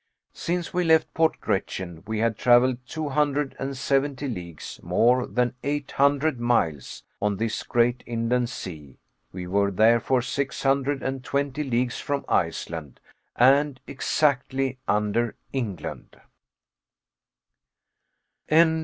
Since 0.33 0.73
we 0.73 0.83
left 0.83 1.13
Port 1.13 1.39
Gretchen, 1.39 2.01
we 2.07 2.17
had 2.17 2.35
traveled 2.35 2.79
two 2.87 3.09
hundred 3.09 3.55
and 3.59 3.77
seventy 3.77 4.27
leagues 4.27 4.79
more 4.81 5.27
than 5.27 5.53
eight 5.63 5.91
hundred 5.91 6.39
miles 6.39 7.03
on 7.21 7.37
this 7.37 7.61
great 7.61 8.01
inland 8.07 8.49
sea; 8.49 8.97
we 9.31 9.45
were, 9.45 9.69
therefore, 9.69 10.23
six 10.23 10.63
hundred 10.63 11.03
and 11.03 11.23
twenty 11.23 11.63
leagues 11.63 11.99
from 11.99 12.25
Iceland, 12.27 12.99
and 13.35 13.79
exactly 13.85 14.79
under 14.87 15.35
England. 15.53 16.19